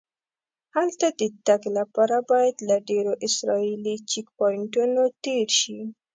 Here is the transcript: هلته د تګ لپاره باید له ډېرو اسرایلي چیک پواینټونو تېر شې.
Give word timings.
هلته 0.75 1.07
د 1.19 1.21
تګ 1.47 1.61
لپاره 1.77 2.17
باید 2.31 2.55
له 2.69 2.75
ډېرو 2.89 3.13
اسرایلي 3.27 3.95
چیک 4.09 4.27
پواینټونو 4.37 5.01
تېر 5.23 5.47
شې. 5.59 5.79